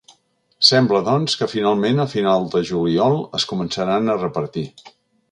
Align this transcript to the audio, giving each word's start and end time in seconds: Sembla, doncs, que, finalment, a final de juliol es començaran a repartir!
Sembla, 0.67 1.01
doncs, 1.09 1.35
que, 1.41 1.47
finalment, 1.51 2.01
a 2.03 2.07
final 2.13 2.47
de 2.55 2.61
juliol 2.69 3.19
es 3.41 3.45
començaran 3.51 4.09
a 4.15 4.17
repartir! 4.23 4.65